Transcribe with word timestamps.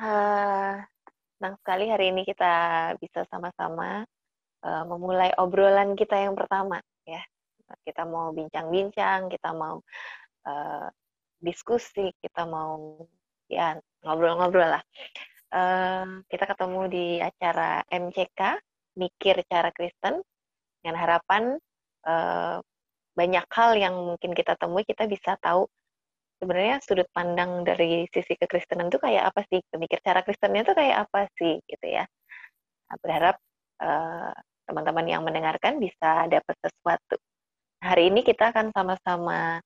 Uh, 0.00 0.80
senang 1.36 1.60
sekali 1.60 1.92
hari 1.92 2.08
ini 2.08 2.24
kita 2.24 2.52
bisa 2.96 3.28
sama-sama 3.28 4.00
uh, 4.64 4.84
memulai 4.88 5.28
obrolan 5.36 5.92
kita 5.92 6.16
yang 6.16 6.32
pertama 6.32 6.80
ya. 7.04 7.20
Kita 7.84 8.08
mau 8.08 8.32
bincang-bincang, 8.32 9.28
kita 9.28 9.52
mau 9.52 9.84
uh, 10.48 10.88
diskusi, 11.36 12.16
kita 12.16 12.48
mau 12.48 13.04
ya 13.52 13.76
ngobrol-ngobrol 14.00 14.80
lah. 14.80 14.82
Uh, 15.52 16.24
kita 16.32 16.48
ketemu 16.48 16.80
di 16.88 17.06
acara 17.20 17.84
MCK 17.92 18.56
Mikir 18.96 19.44
Cara 19.52 19.68
Kristen 19.68 20.24
dengan 20.80 20.96
harapan 20.96 21.60
uh, 22.08 22.56
banyak 23.12 23.46
hal 23.52 23.76
yang 23.76 23.94
mungkin 24.00 24.32
kita 24.32 24.56
temui 24.56 24.88
kita 24.88 25.04
bisa 25.04 25.36
tahu 25.44 25.68
sebenarnya 26.40 26.80
sudut 26.82 27.06
pandang 27.12 27.62
dari 27.62 28.08
sisi 28.08 28.34
kekristenan 28.34 28.88
itu 28.88 28.98
kayak 28.98 29.30
apa 29.30 29.44
sih? 29.52 29.60
Pemikir 29.68 30.00
cara 30.00 30.24
Kristennya 30.24 30.64
itu 30.64 30.72
kayak 30.72 30.96
apa 31.06 31.28
sih? 31.36 31.60
Gitu 31.68 31.86
ya. 31.86 32.04
Nah, 32.88 32.96
berharap 33.04 33.36
eh, 33.84 34.32
teman-teman 34.70 35.06
yang 35.06 35.22
mendengarkan 35.26 35.76
bisa 35.82 36.30
dapat 36.30 36.56
sesuatu. 36.62 37.16
Hari 37.82 38.12
ini 38.12 38.22
kita 38.22 38.54
akan 38.54 38.70
sama-sama 38.70 39.58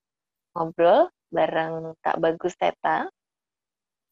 ngobrol 0.54 1.10
bareng 1.28 1.98
Kak 2.00 2.16
Bagus 2.22 2.54
Teta. 2.56 3.04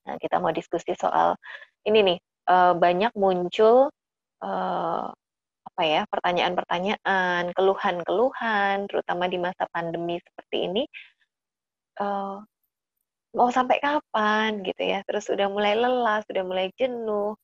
Nah, 0.03 0.17
kita 0.19 0.43
mau 0.43 0.51
diskusi 0.51 0.93
soal 0.99 1.39
ini 1.87 2.03
nih 2.03 2.19
uh, 2.51 2.75
banyak 2.75 3.15
muncul 3.15 3.89
uh, 4.43 5.07
apa 5.73 5.83
ya 5.87 6.03
pertanyaan-pertanyaan, 6.11 7.55
keluhan-keluhan, 7.57 8.91
terutama 8.91 9.25
di 9.31 9.39
masa 9.41 9.65
pandemi 9.73 10.21
seperti 10.21 10.69
ini, 10.69 10.83
uh, 11.97 12.45
mau 13.37 13.49
sampai 13.49 13.79
kapan 13.81 14.61
gitu 14.65 14.83
ya? 14.83 15.01
Terus 15.09 15.25
sudah 15.29 15.49
mulai 15.49 15.75
lelah, 15.77 16.21
sudah 16.29 16.43
mulai 16.45 16.69
jenuh, 16.77 17.37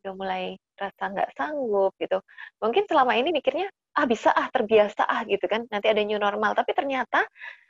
sudah 0.00 0.12
mulai 0.14 0.44
rasa 0.78 1.04
nggak 1.10 1.30
sanggup 1.38 1.92
gitu. 2.02 2.18
Mungkin 2.62 2.84
selama 2.90 3.14
ini 3.18 3.30
mikirnya 3.34 3.68
ah 3.94 4.06
bisa 4.10 4.30
ah 4.34 4.48
terbiasa 4.50 5.06
ah 5.06 5.22
gitu 5.26 5.46
kan, 5.46 5.66
nanti 5.70 5.86
ada 5.90 6.02
new 6.02 6.18
normal. 6.18 6.54
Tapi 6.58 6.70
ternyata 6.74 7.26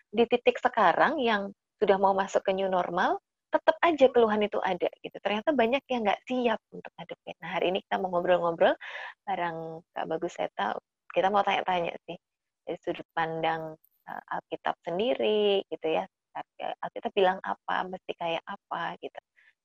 di 0.09 0.25
titik 0.29 0.61
sekarang 0.61 1.21
yang 1.21 1.51
sudah 1.81 1.97
mau 1.99 2.15
masuk 2.17 2.41
ke 2.47 2.53
new 2.57 2.71
normal, 2.71 3.19
tetap 3.55 3.77
aja 3.87 4.07
keluhan 4.11 4.43
itu 4.43 4.59
ada 4.59 4.91
gitu. 4.99 5.17
Ternyata 5.23 5.55
banyak 5.55 5.83
yang 5.87 6.01
nggak 6.03 6.21
siap 6.27 6.61
untuk 6.75 6.91
ngadepin. 6.99 7.37
Nah 7.39 7.51
hari 7.55 7.67
ini 7.71 7.79
kita 7.87 7.97
mau 8.03 8.11
ngobrol-ngobrol 8.11 8.75
bareng 9.23 9.79
Kak 9.95 10.07
Bagus 10.11 10.35
Seta. 10.35 10.75
Kita 11.15 11.31
mau 11.31 11.47
tanya-tanya 11.47 11.95
sih 12.11 12.19
dari 12.67 12.79
sudut 12.83 13.07
pandang 13.15 13.79
uh, 14.11 14.35
Alkitab 14.35 14.75
sendiri 14.83 15.63
gitu 15.71 15.87
ya. 15.87 16.05
Alkitab 16.83 17.13
bilang 17.15 17.39
apa, 17.41 17.87
mesti 17.87 18.13
kayak 18.19 18.43
apa 18.43 18.99
gitu. 18.99 19.21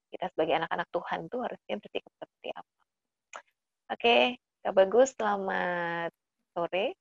Kita 0.10 0.26
sebagai 0.34 0.58
anak-anak 0.62 0.88
Tuhan 0.90 1.20
tuh 1.30 1.40
harusnya 1.46 1.76
bersikap 1.78 2.14
seperti 2.18 2.50
apa. 2.54 2.74
Oke, 3.90 4.18
Kak 4.62 4.74
Bagus, 4.78 5.10
selamat 5.18 6.12
sore. 6.54 6.94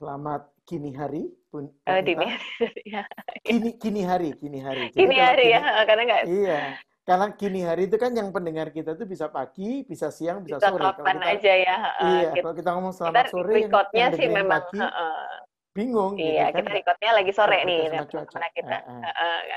Selamat 0.00 0.42
kini 0.64 0.90
hari 0.94 1.28
pun. 1.50 1.66
Oh, 1.66 2.00
dini 2.06 2.24
hari. 2.24 2.82
ya. 2.86 3.02
Kini 3.42 3.70
kini 3.76 4.02
hari, 4.06 4.30
kini 4.38 4.58
hari. 4.62 4.88
Jadi 4.94 4.96
kini 4.96 5.16
hari 5.18 5.46
kini, 5.50 5.54
ya, 5.54 5.60
karena 5.84 6.02
enggak. 6.06 6.22
Iya. 6.30 6.60
Karena 7.00 7.26
kini 7.34 7.60
hari 7.66 7.82
itu 7.90 7.96
kan 7.98 8.14
yang 8.14 8.30
pendengar 8.30 8.70
kita 8.70 8.94
tuh 8.94 9.02
bisa 9.02 9.26
pagi, 9.26 9.82
bisa 9.82 10.14
siang, 10.14 10.46
bisa, 10.46 10.62
bisa 10.62 10.70
sore. 10.70 10.84
Kapan 10.84 11.18
kalau 11.18 11.26
kita, 11.26 11.34
aja 11.42 11.52
ya. 11.58 11.76
Iya, 12.00 12.28
kita, 12.30 12.42
kalau 12.46 12.54
kita 12.54 12.70
ngomong 12.76 12.92
selamat 12.94 13.14
kita 13.18 13.32
sore, 13.34 13.50
recordnya 13.50 14.06
sih 14.14 14.26
memang 14.30 14.62
pagi, 14.62 14.78
uh, 14.78 15.36
bingung. 15.70 16.18
Iya, 16.18 16.50
gitu 16.50 16.54
kan? 16.54 16.58
kita 16.62 16.70
recordnya 16.82 17.10
lagi 17.14 17.32
sore 17.32 17.58
nih, 17.62 17.80
teman-teman 17.90 18.50
kita. 18.54 18.76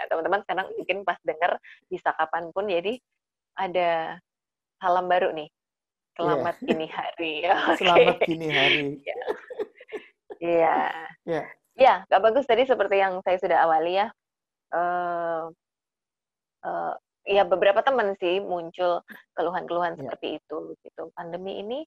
Teman-teman 0.10 0.40
sekarang 0.46 0.68
mungkin 0.78 0.98
pas 1.02 1.20
denger 1.26 1.52
bisa 1.90 2.10
kapan 2.14 2.54
pun, 2.54 2.70
jadi 2.70 2.94
ada 3.58 4.18
salam 4.82 5.06
baru 5.08 5.32
nih. 5.32 5.50
Selamat 6.14 6.56
yeah. 6.62 6.68
kini 6.70 6.88
hari. 6.90 7.34
Okay. 7.74 7.78
Selamat 7.82 8.18
kini 8.26 8.48
hari. 8.52 8.82
Iya. 9.00 9.16
Iya. 10.44 10.76
Iya. 11.24 11.44
Ya, 11.80 11.94
nggak 12.12 12.22
bagus 12.22 12.44
tadi 12.44 12.68
seperti 12.68 13.00
yang 13.00 13.24
saya 13.24 13.40
sudah 13.40 13.64
awali 13.64 13.96
ya. 13.96 14.12
Uh, 14.76 15.48
uh, 16.68 16.94
ya 17.24 17.48
beberapa 17.48 17.80
teman 17.80 18.12
sih 18.20 18.44
muncul 18.44 19.00
keluhan-keluhan 19.40 19.96
yeah. 19.96 20.00
seperti 20.04 20.28
itu 20.44 20.76
gitu. 20.84 21.10
Pandemi 21.16 21.64
ini 21.64 21.80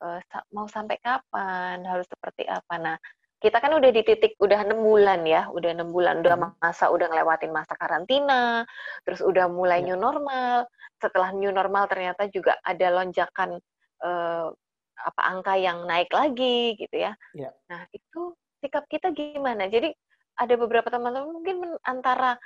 uh, 0.00 0.18
mau 0.56 0.64
sampai 0.64 0.96
kapan? 1.04 1.84
Harus 1.84 2.08
seperti 2.08 2.48
apa? 2.48 2.74
Nah, 2.80 2.96
kita 3.40 3.56
kan 3.56 3.72
udah 3.72 3.88
di 3.88 4.04
titik 4.04 4.36
udah 4.36 4.68
enam 4.68 4.84
bulan 4.84 5.24
ya, 5.24 5.48
udah 5.48 5.72
enam 5.72 5.88
bulan, 5.88 6.20
udah 6.20 6.36
hmm. 6.36 6.60
masa 6.60 6.92
udah 6.92 7.08
ngelewatin 7.08 7.48
masa 7.48 7.72
karantina, 7.72 8.68
terus 9.08 9.24
udah 9.24 9.48
mulai 9.48 9.80
yeah. 9.80 9.96
new 9.96 9.98
normal. 9.98 10.68
Setelah 11.00 11.32
new 11.32 11.48
normal 11.48 11.88
ternyata 11.88 12.28
juga 12.28 12.60
ada 12.60 12.86
lonjakan 12.92 13.56
uh, 14.04 14.52
apa 15.00 15.22
angka 15.24 15.56
yang 15.56 15.88
naik 15.88 16.12
lagi 16.12 16.76
gitu 16.76 16.92
ya. 16.92 17.16
ya. 17.32 17.48
Nah 17.72 17.88
itu 17.96 18.36
sikap 18.60 18.84
kita 18.92 19.08
gimana? 19.16 19.72
Jadi 19.72 19.88
ada 20.36 20.54
beberapa 20.60 20.92
teman-teman 20.92 21.32
mungkin 21.32 21.56
antara 21.88 22.36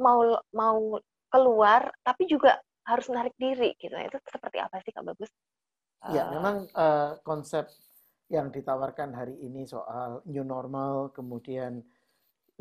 mau 0.00 0.40
mau 0.56 0.96
keluar 1.28 1.92
tapi 2.00 2.24
juga 2.24 2.56
harus 2.88 3.12
menarik 3.12 3.36
diri 3.36 3.76
gitu. 3.76 3.92
Itu 3.92 4.16
seperti 4.24 4.56
apa 4.56 4.80
sih 4.80 4.92
Kak 4.96 5.04
Bagus? 5.04 5.28
Ya, 6.08 6.24
uh, 6.24 6.28
memang 6.32 6.56
uh, 6.72 7.20
konsep 7.28 7.68
yang 8.30 8.54
ditawarkan 8.54 9.10
hari 9.10 9.34
ini 9.42 9.66
soal 9.66 10.22
new 10.30 10.46
normal, 10.46 11.10
kemudian 11.10 11.82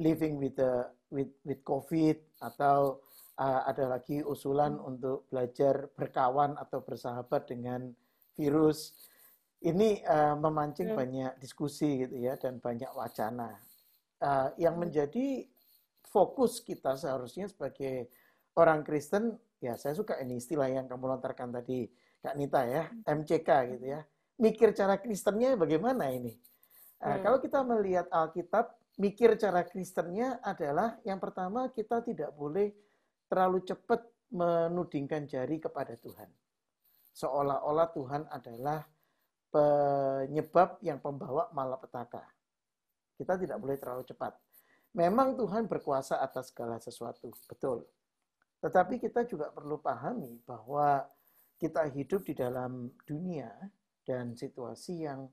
living 0.02 0.42
with 0.42 0.58
the 0.58 0.90
with 1.14 1.30
with 1.46 1.62
COVID 1.62 2.18
atau 2.42 2.98
uh, 3.38 3.62
ada 3.70 3.86
lagi 3.86 4.26
usulan 4.26 4.82
untuk 4.82 5.30
belajar 5.30 5.94
berkawan 5.94 6.58
atau 6.58 6.82
bersahabat 6.82 7.54
dengan 7.54 7.94
virus 8.34 9.10
ini 9.62 10.02
uh, 10.08 10.40
memancing 10.40 10.96
hmm. 10.96 10.98
banyak 10.98 11.34
diskusi 11.38 12.08
gitu 12.08 12.18
ya 12.18 12.40
dan 12.40 12.58
banyak 12.58 12.90
wacana. 12.96 13.54
Uh, 14.20 14.52
yang 14.58 14.76
hmm. 14.76 14.90
menjadi 14.90 15.48
fokus 16.02 16.66
kita 16.66 16.98
seharusnya 16.98 17.46
sebagai 17.46 18.10
orang 18.58 18.82
Kristen, 18.82 19.38
ya 19.62 19.78
saya 19.78 19.94
suka 19.94 20.18
ini 20.18 20.42
istilah 20.42 20.66
yang 20.66 20.90
kamu 20.90 21.14
lontarkan 21.16 21.54
tadi, 21.54 21.86
Kak 22.24 22.36
Nita 22.40 22.66
ya, 22.66 22.90
MCK 23.06 23.50
gitu 23.78 23.86
ya. 24.00 24.02
Mikir 24.40 24.72
cara 24.72 24.96
Kristennya 24.96 25.60
bagaimana 25.60 26.10
ini? 26.16 26.32
Uh, 27.04 27.16
hmm. 27.16 27.20
Kalau 27.28 27.38
kita 27.44 27.60
melihat 27.68 28.08
Alkitab, 28.08 28.72
mikir 29.00 29.36
cara 29.36 29.68
Kristennya 29.68 30.40
adalah 30.40 31.00
yang 31.04 31.20
pertama 31.20 31.68
kita 31.72 32.00
tidak 32.04 32.32
boleh 32.36 32.72
terlalu 33.28 33.64
cepat 33.68 34.04
menudingkan 34.32 35.28
jari 35.28 35.60
kepada 35.60 36.00
Tuhan. 36.00 36.32
Seolah-olah 37.16 37.88
Tuhan 37.92 38.24
adalah 38.32 38.86
penyebab 39.50 40.78
yang 40.86 41.02
pembawa 41.02 41.50
malapetaka. 41.52 42.22
Kita 43.18 43.36
tidak 43.36 43.58
boleh 43.60 43.76
terlalu 43.76 44.06
cepat. 44.06 44.38
Memang 44.96 45.36
Tuhan 45.36 45.68
berkuasa 45.68 46.22
atas 46.22 46.54
segala 46.54 46.80
sesuatu, 46.80 47.30
betul. 47.50 47.86
Tetapi 48.60 49.00
kita 49.00 49.26
juga 49.26 49.52
perlu 49.52 49.80
pahami 49.80 50.42
bahwa 50.44 51.06
kita 51.60 51.88
hidup 51.92 52.24
di 52.24 52.34
dalam 52.36 52.92
dunia 53.04 53.52
dan 54.10 54.34
situasi 54.34 55.06
yang 55.06 55.30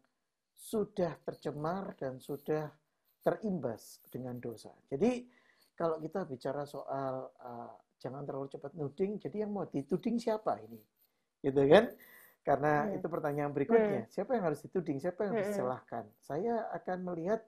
sudah 0.52 1.16
tercemar 1.24 1.96
dan 1.96 2.20
sudah 2.20 2.68
terimbas 3.24 4.04
dengan 4.12 4.36
dosa. 4.36 4.76
Jadi 4.92 5.24
kalau 5.72 5.96
kita 5.96 6.28
bicara 6.28 6.68
soal 6.68 7.32
uh, 7.40 7.72
jangan 7.96 8.28
terlalu 8.28 8.52
cepat 8.52 8.76
nuding, 8.76 9.16
jadi 9.16 9.48
yang 9.48 9.56
mau 9.56 9.64
dituding 9.64 10.20
siapa 10.20 10.60
ini? 10.60 10.80
Gitu 11.40 11.62
kan? 11.72 11.88
Karena 12.44 12.84
hmm. 12.84 13.00
itu 13.00 13.06
pertanyaan 13.08 13.52
berikutnya, 13.56 14.04
hmm. 14.04 14.12
siapa 14.12 14.36
yang 14.36 14.44
harus 14.52 14.60
dituding, 14.60 15.00
siapa 15.00 15.24
yang 15.24 15.32
harus 15.40 15.48
hmm. 15.48 15.54
disalahkan? 15.56 16.04
Saya 16.20 16.68
akan 16.76 16.98
melihat 17.08 17.40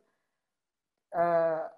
uh, 1.13 1.69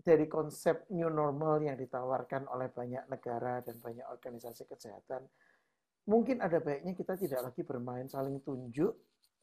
dari 0.00 0.26
konsep 0.30 0.86
new 0.94 1.10
normal 1.10 1.60
yang 1.60 1.76
ditawarkan 1.76 2.46
oleh 2.48 2.70
banyak 2.70 3.04
negara 3.10 3.60
dan 3.60 3.76
banyak 3.82 4.06
organisasi 4.08 4.64
kesehatan, 4.70 5.26
mungkin 6.04 6.40
ada 6.44 6.60
baiknya 6.60 6.92
kita 6.92 7.16
tidak 7.16 7.40
lagi 7.50 7.62
bermain 7.64 8.08
saling 8.08 8.40
tunjuk, 8.44 8.92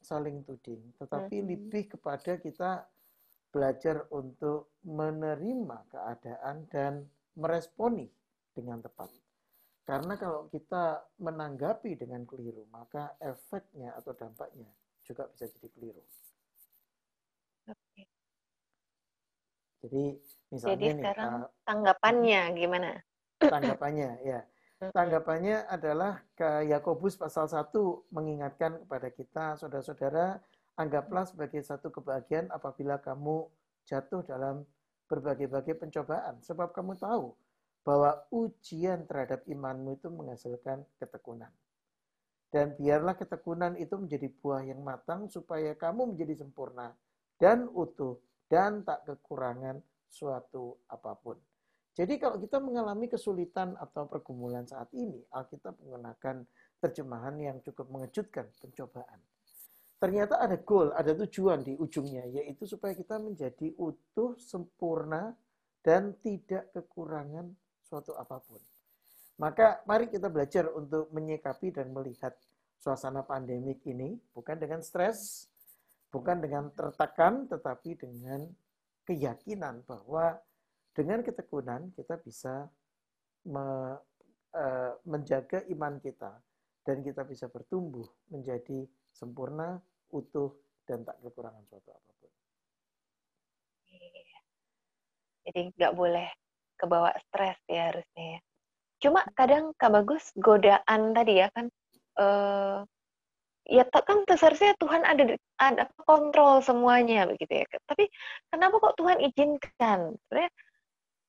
saling 0.02 0.42
tuding, 0.46 0.82
tetapi 0.98 1.42
hmm. 1.42 1.46
lebih 1.46 1.84
kepada 1.98 2.38
kita 2.38 2.86
belajar 3.52 4.08
untuk 4.10 4.72
menerima 4.82 5.78
keadaan 5.92 6.66
dan 6.72 7.04
meresponi 7.36 8.08
dengan 8.56 8.80
tepat. 8.80 9.12
Karena 9.82 10.14
kalau 10.14 10.46
kita 10.48 11.02
menanggapi 11.18 11.98
dengan 11.98 12.22
keliru, 12.22 12.64
maka 12.70 13.18
efeknya 13.18 13.92
atau 13.98 14.14
dampaknya 14.14 14.70
juga 15.02 15.26
bisa 15.28 15.50
jadi 15.50 15.68
keliru. 15.74 16.02
Oke. 17.66 18.02
Jadi 19.82 20.04
misalnya 20.54 20.70
jadi 20.78 20.86
nih, 20.86 20.96
sekarang 21.02 21.32
uh, 21.42 21.50
tanggapannya 21.66 22.42
gimana? 22.54 22.90
Tanggapannya 23.42 24.10
ya. 24.22 24.40
Tanggapannya 24.90 25.70
adalah 25.70 26.26
ke 26.34 26.66
Yakobus 26.66 27.14
pasal 27.14 27.46
1 27.46 27.70
mengingatkan 28.10 28.82
kepada 28.82 29.14
kita 29.14 29.44
saudara-saudara 29.54 30.42
anggaplah 30.74 31.22
sebagai 31.22 31.62
satu 31.62 31.94
kebahagiaan 31.94 32.50
apabila 32.50 32.98
kamu 32.98 33.46
jatuh 33.86 34.26
dalam 34.26 34.66
berbagai-bagai 35.06 35.78
pencobaan 35.78 36.42
sebab 36.42 36.74
kamu 36.74 36.98
tahu 36.98 37.30
bahwa 37.86 38.26
ujian 38.34 39.06
terhadap 39.06 39.46
imanmu 39.46 40.02
itu 40.02 40.10
menghasilkan 40.10 40.82
ketekunan. 40.98 41.54
Dan 42.50 42.74
biarlah 42.74 43.14
ketekunan 43.14 43.78
itu 43.78 43.94
menjadi 43.94 44.34
buah 44.42 44.66
yang 44.66 44.82
matang 44.82 45.30
supaya 45.30 45.78
kamu 45.78 46.10
menjadi 46.10 46.42
sempurna 46.42 46.90
dan 47.38 47.70
utuh 47.70 48.18
dan 48.50 48.82
tak 48.82 49.06
kekurangan 49.06 49.78
suatu 50.10 50.74
apa 50.90 51.14
pun. 51.22 51.38
Jadi 51.92 52.16
kalau 52.16 52.40
kita 52.40 52.56
mengalami 52.56 53.04
kesulitan 53.04 53.76
atau 53.76 54.08
pergumulan 54.08 54.64
saat 54.64 54.88
ini, 54.96 55.20
Alkitab 55.28 55.76
menggunakan 55.76 56.40
terjemahan 56.80 57.36
yang 57.36 57.56
cukup 57.60 57.92
mengejutkan, 57.92 58.48
pencobaan. 58.56 59.20
Ternyata 60.00 60.40
ada 60.40 60.56
goal, 60.58 60.90
ada 60.96 61.12
tujuan 61.14 61.62
di 61.62 61.76
ujungnya, 61.76 62.26
yaitu 62.32 62.64
supaya 62.66 62.96
kita 62.96 63.20
menjadi 63.20 63.70
utuh, 63.76 64.34
sempurna, 64.40 65.36
dan 65.84 66.16
tidak 66.24 66.72
kekurangan 66.72 67.52
suatu 67.84 68.16
apa 68.16 68.40
pun. 68.40 68.58
Maka 69.38 69.84
mari 69.84 70.08
kita 70.08 70.32
belajar 70.32 70.72
untuk 70.72 71.12
menyikapi 71.12 71.70
dan 71.74 71.92
melihat 71.92 72.32
suasana 72.82 73.22
pandemik 73.22 73.84
ini 73.86 74.18
bukan 74.34 74.58
dengan 74.58 74.82
stres, 74.82 75.46
bukan 76.10 76.40
dengan 76.40 76.72
tertekan, 76.74 77.46
tetapi 77.46 77.94
dengan 77.94 78.48
keyakinan 79.06 79.86
bahwa 79.86 80.38
dengan 80.92 81.24
ketekunan 81.24 81.92
kita 81.96 82.20
bisa 82.20 82.68
me, 83.48 83.96
uh, 84.52 84.92
menjaga 85.08 85.64
iman 85.72 85.96
kita 85.98 86.32
dan 86.84 87.00
kita 87.00 87.24
bisa 87.24 87.48
bertumbuh 87.48 88.06
menjadi 88.28 88.84
sempurna, 89.12 89.80
utuh, 90.12 90.52
dan 90.84 91.06
tak 91.06 91.16
kekurangan 91.22 91.62
suatu 91.68 91.90
apa 91.94 92.10
pun. 92.18 92.32
Jadi 95.42 95.60
nggak 95.74 95.94
boleh 95.94 96.28
kebawa 96.78 97.10
stres 97.28 97.58
ya 97.70 97.90
harusnya 97.94 98.24
ya. 98.38 98.40
Cuma 99.02 99.26
kadang 99.34 99.74
Kak 99.74 99.90
Bagus 99.90 100.30
godaan 100.38 101.14
tadi 101.14 101.42
ya 101.42 101.50
kan 101.50 101.66
uh, 102.18 102.86
ya 103.66 103.86
kan 103.90 104.26
seharusnya 104.26 104.74
Tuhan 104.78 105.02
ada 105.06 105.34
ada 105.58 105.84
kontrol 106.02 106.62
semuanya 106.62 107.26
begitu 107.30 107.62
ya. 107.62 107.66
Tapi 107.86 108.10
kenapa 108.50 108.74
kok 108.82 108.96
Tuhan 108.98 109.18
izinkan? 109.22 110.14
Sebenarnya 110.26 110.50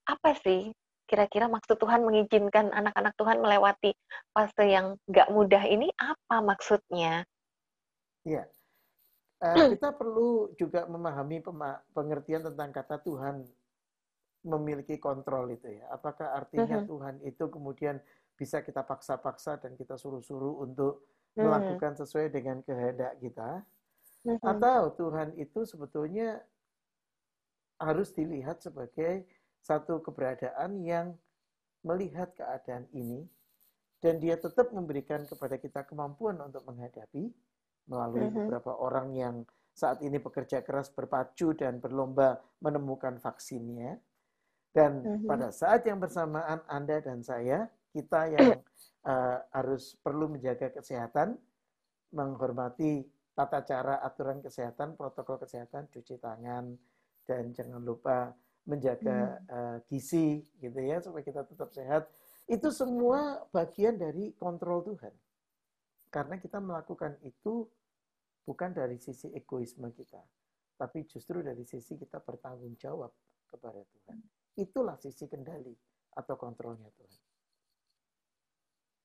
apa 0.04 0.36
sih 0.44 0.72
kira-kira 1.04 1.52
maksud 1.52 1.78
Tuhan 1.78 2.02
mengizinkan 2.08 2.72
anak-anak 2.72 3.14
Tuhan 3.20 3.38
melewati 3.44 3.92
fase 4.32 4.66
yang 4.66 4.96
nggak 5.06 5.30
mudah 5.30 5.64
ini 5.68 5.92
apa 6.00 6.42
maksudnya? 6.42 7.28
Iya, 8.24 8.48
uh, 9.44 9.56
kita 9.76 9.94
perlu 9.94 10.56
juga 10.56 10.88
memahami 10.88 11.44
pengertian 11.92 12.48
tentang 12.48 12.72
kata 12.72 13.04
Tuhan 13.04 13.44
memiliki 14.44 15.00
kontrol 15.00 15.52
itu 15.52 15.72
ya. 15.80 15.92
Apakah 15.92 16.36
artinya 16.36 16.84
uh-huh. 16.84 16.88
Tuhan 16.88 17.16
itu 17.24 17.44
kemudian 17.48 18.00
bisa 18.36 18.60
kita 18.60 18.84
paksa-paksa 18.84 19.60
dan 19.60 19.76
kita 19.80 19.96
suruh-suruh 19.96 20.64
untuk 20.64 21.08
uh-huh. 21.36 21.44
melakukan 21.48 21.96
sesuai 22.00 22.32
dengan 22.32 22.60
kehendak 22.64 23.20
kita? 23.24 23.64
Uh-huh. 24.24 24.40
Atau 24.44 24.96
Tuhan 25.00 25.36
itu 25.40 25.64
sebetulnya 25.68 26.44
harus 27.80 28.16
dilihat 28.16 28.64
sebagai 28.64 29.28
satu 29.64 30.04
keberadaan 30.04 30.84
yang 30.84 31.16
melihat 31.88 32.36
keadaan 32.36 32.88
ini 32.92 33.24
dan 34.04 34.20
dia 34.20 34.36
tetap 34.36 34.76
memberikan 34.76 35.24
kepada 35.24 35.56
kita 35.56 35.88
kemampuan 35.88 36.36
untuk 36.44 36.68
menghadapi 36.68 37.32
melalui 37.88 38.28
uh-huh. 38.28 38.36
beberapa 38.44 38.72
orang 38.76 39.16
yang 39.16 39.36
saat 39.74 40.04
ini 40.04 40.20
bekerja 40.20 40.62
keras 40.62 40.92
berpacu 40.92 41.56
dan 41.56 41.80
berlomba 41.80 42.44
menemukan 42.60 43.18
vaksinnya 43.18 43.98
dan 44.74 45.06
mm-hmm. 45.06 45.30
pada 45.30 45.54
saat 45.54 45.86
yang 45.86 46.02
bersamaan 46.02 46.66
Anda 46.66 46.98
dan 46.98 47.22
saya, 47.22 47.70
kita 47.94 48.34
yang 48.34 48.58
uh, 49.06 49.38
harus 49.58 49.94
perlu 50.02 50.34
menjaga 50.34 50.74
kesehatan, 50.74 51.38
menghormati 52.10 53.06
tata 53.38 53.62
cara 53.62 54.02
aturan 54.02 54.42
kesehatan, 54.42 54.98
protokol 54.98 55.38
kesehatan, 55.38 55.94
cuci 55.94 56.18
tangan, 56.18 56.74
dan 57.30 57.54
jangan 57.54 57.82
lupa 57.86 58.34
menjaga 58.64 59.44
mm. 59.44 59.48
uh, 59.52 59.78
gizi 59.92 60.44
gitu 60.60 60.80
ya 60.80 61.04
supaya 61.04 61.24
kita 61.24 61.44
tetap 61.44 61.70
sehat. 61.76 62.08
Itu 62.48 62.72
semua 62.72 63.44
bagian 63.52 63.96
dari 63.96 64.36
kontrol 64.36 64.84
Tuhan. 64.84 65.14
Karena 66.12 66.38
kita 66.38 66.62
melakukan 66.62 67.18
itu 67.26 67.66
bukan 68.44 68.76
dari 68.76 69.00
sisi 69.00 69.32
egoisme 69.34 69.90
kita, 69.96 70.20
tapi 70.78 71.08
justru 71.10 71.42
dari 71.42 71.64
sisi 71.64 71.98
kita 71.98 72.22
bertanggung 72.22 72.76
jawab 72.78 73.10
kepada 73.50 73.82
Tuhan. 73.82 74.18
Itulah 74.60 75.00
sisi 75.02 75.26
kendali 75.26 75.74
atau 76.14 76.36
kontrolnya 76.38 76.92
Tuhan. 76.94 77.22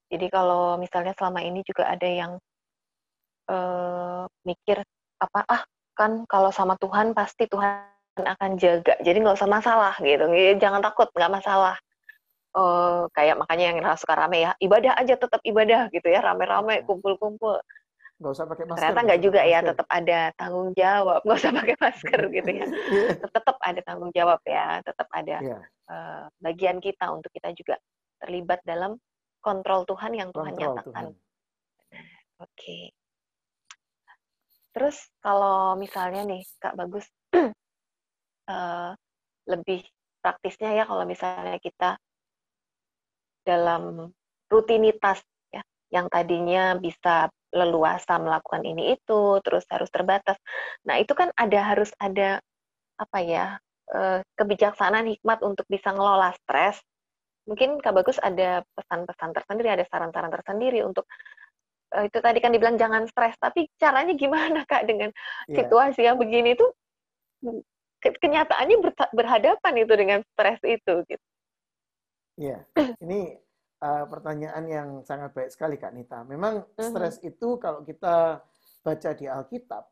Jadi 0.09 0.27
kalau 0.33 0.77
misalnya 0.81 1.13
selama 1.17 1.41
ini 1.45 1.61
juga 1.65 1.89
ada 1.89 2.09
yang 2.09 2.33
uh, 3.49 4.25
mikir 4.45 4.81
apa 5.21 5.41
ah 5.49 5.63
kan 5.93 6.25
kalau 6.31 6.49
sama 6.55 6.79
Tuhan 6.79 7.13
pasti 7.13 7.45
Tuhan 7.51 7.98
akan 8.25 8.51
jaga, 8.59 8.95
jadi 9.05 9.19
nggak 9.21 9.39
usah 9.39 9.51
masalah 9.51 9.95
gitu, 10.01 10.25
jangan 10.59 10.81
takut 10.83 11.11
nggak 11.15 11.33
masalah. 11.33 11.77
Uh, 12.57 13.07
kayak 13.13 13.37
makanya 13.39 13.65
yang 13.71 13.79
suka 13.95 14.17
rame 14.17 14.41
ya 14.41 14.57
ibadah 14.59 14.97
aja 14.97 15.21
tetap 15.21 15.39
ibadah 15.45 15.93
gitu 15.93 16.09
ya 16.09 16.25
rame-rame 16.25 16.81
kumpul-kumpul 16.89 17.61
nggak 18.19 18.33
usah 18.35 18.47
pakai 18.51 18.65
masker. 18.67 18.83
Ternyata 18.83 19.01
nggak 19.07 19.23
juga 19.23 19.41
ya, 19.47 19.59
tetap 19.63 19.89
ada 19.95 20.21
tanggung 20.35 20.71
jawab, 20.75 21.21
nggak 21.23 21.39
usah 21.39 21.53
pakai 21.55 21.77
masker 21.79 22.21
gitu 22.37 22.51
ya. 22.51 22.67
Iya. 22.67 23.11
tetap 23.23 23.57
ada 23.63 23.81
tanggung 23.87 24.11
jawab 24.11 24.41
ya, 24.43 24.83
tetap 24.83 25.09
ada 25.15 25.37
yeah. 25.39 25.43
Iya. 25.47 25.59
uh, 25.87 26.25
bagian 26.43 26.79
kita 26.83 27.07
untuk 27.15 27.31
kita 27.31 27.55
juga 27.55 27.79
terlibat 28.19 28.59
dalam 28.67 28.99
kontrol 29.39 29.87
Tuhan 29.87 30.19
yang 30.19 30.31
Tuhan 30.35 30.59
kontrol 30.59 30.75
nyatakan. 30.75 31.05
Oke. 32.43 32.43
Okay. 32.43 32.85
Terus 34.75 34.99
kalau 35.23 35.79
misalnya 35.79 36.27
nih 36.27 36.43
Kak 36.59 36.75
Bagus 36.75 37.07
uh, 38.49 38.93
lebih 39.49 39.85
praktisnya 40.21 40.75
ya 40.75 40.85
kalau 40.85 41.07
misalnya 41.07 41.57
kita 41.63 41.97
dalam 43.47 44.13
rutinitas 44.51 45.25
ya 45.49 45.65
yang 45.89 46.11
tadinya 46.13 46.77
bisa 46.77 47.33
leluasa 47.49 48.21
melakukan 48.21 48.61
ini 48.65 48.97
itu, 48.97 49.41
terus 49.41 49.65
harus 49.73 49.89
terbatas. 49.89 50.37
Nah, 50.85 51.01
itu 51.01 51.17
kan 51.17 51.33
ada 51.33 51.61
harus 51.65 51.89
ada 51.97 52.45
apa 52.99 53.19
ya 53.25 53.57
eh, 53.95 54.21
kebijaksanaan 54.37 55.09
hikmat 55.17 55.41
untuk 55.41 55.65
bisa 55.65 55.95
ngelola 55.95 56.35
stres. 56.45 56.77
Mungkin 57.49 57.81
Kak 57.81 57.97
Bagus 57.97 58.21
ada 58.21 58.61
pesan-pesan 58.77 59.33
tersendiri, 59.33 59.69
ada 59.73 59.85
saran-saran 59.89 60.29
tersendiri 60.29 60.85
untuk 60.85 61.09
eh, 61.97 62.05
itu 62.05 62.19
tadi 62.21 62.39
kan 62.45 62.53
dibilang 62.53 62.77
jangan 62.77 63.09
stres, 63.09 63.33
tapi 63.41 63.73
caranya 63.81 64.13
gimana 64.13 64.69
Kak 64.69 64.85
dengan 64.85 65.09
yeah. 65.49 65.57
situasi 65.57 66.05
yang 66.05 66.21
begini 66.21 66.53
itu 66.53 66.69
kenyataannya 68.01 68.77
berhadapan 69.13 69.75
itu 69.83 69.93
dengan 69.95 70.21
stres 70.35 70.61
itu 70.63 70.95
gitu. 71.07 71.27
Iya, 72.39 72.63
yeah. 72.63 72.95
ini 73.05 73.35
uh, 73.83 74.05
pertanyaan 74.07 74.65
yang 74.71 74.89
sangat 75.03 75.35
baik 75.35 75.51
sekali 75.51 75.75
Kak 75.79 75.95
Nita. 75.95 76.23
Memang 76.23 76.63
uh-huh. 76.63 76.87
stres 76.87 77.19
itu 77.27 77.59
kalau 77.59 77.83
kita 77.83 78.43
baca 78.87 79.11
di 79.19 79.27
Alkitab, 79.27 79.85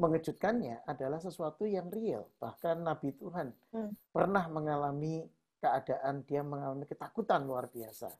mengejutkannya 0.00 0.84
adalah 0.88 1.20
sesuatu 1.20 1.68
yang 1.68 1.88
real. 1.92 2.28
Bahkan 2.40 2.80
Nabi 2.80 3.12
Tuhan 3.16 3.52
uh. 3.76 3.92
pernah 4.12 4.44
mengalami 4.48 5.28
keadaan 5.60 6.24
dia 6.24 6.44
mengalami 6.44 6.84
ketakutan 6.84 7.44
luar 7.44 7.68
biasa. 7.68 8.12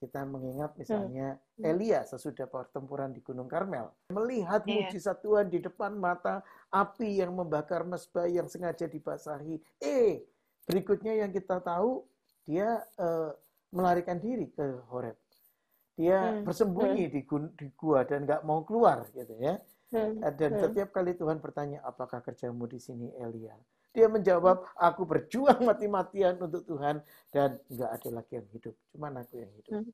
Kita 0.00 0.24
mengingat 0.24 0.72
misalnya 0.80 1.36
hmm. 1.60 1.68
Elia 1.68 2.00
sesudah 2.08 2.48
pertempuran 2.48 3.12
di 3.12 3.20
Gunung 3.20 3.44
Karmel. 3.44 3.92
Melihat 4.08 4.64
yeah. 4.64 4.88
mujizat 4.88 5.20
Tuhan 5.20 5.52
di 5.52 5.60
depan 5.60 5.92
mata, 5.92 6.40
api 6.72 7.20
yang 7.20 7.36
membakar 7.36 7.84
mesbah 7.84 8.24
yang 8.24 8.48
sengaja 8.48 8.88
dibasahi. 8.88 9.60
Eh, 9.76 10.24
berikutnya 10.64 11.20
yang 11.20 11.28
kita 11.36 11.60
tahu, 11.60 12.00
dia 12.48 12.80
uh, 12.96 13.36
melarikan 13.76 14.16
diri 14.16 14.48
ke 14.48 14.80
Horeb. 14.88 15.20
Dia 16.00 16.40
hmm. 16.40 16.48
bersembunyi 16.48 17.04
hmm. 17.04 17.12
Di, 17.12 17.20
gu 17.28 17.36
di 17.60 17.66
gua 17.76 18.00
dan 18.08 18.24
nggak 18.24 18.40
mau 18.48 18.64
keluar 18.64 19.04
gitu 19.12 19.36
ya. 19.36 19.60
Hmm. 19.90 20.22
Eh, 20.22 20.32
dan 20.38 20.50
hmm. 20.54 20.62
setiap 20.66 20.88
kali 20.94 21.18
Tuhan 21.18 21.42
bertanya, 21.42 21.82
apakah 21.82 22.22
kerjamu 22.22 22.70
di 22.70 22.78
sini 22.78 23.10
Elia? 23.18 23.58
Dia 23.90 24.06
menjawab, 24.06 24.78
aku 24.78 25.02
berjuang 25.02 25.66
mati-matian 25.66 26.38
untuk 26.38 26.62
Tuhan 26.62 27.02
dan 27.34 27.58
nggak 27.66 27.90
ada 27.90 28.10
lagi 28.22 28.32
yang 28.38 28.48
hidup, 28.54 28.74
cuma 28.94 29.10
aku 29.10 29.34
yang 29.42 29.52
hidup. 29.58 29.72
Hmm. 29.82 29.90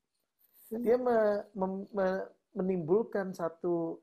Dia 0.85 0.95
me, 1.01 1.17
me, 1.57 1.67
me, 1.89 2.07
menimbulkan 2.53 3.33
satu 3.33 3.97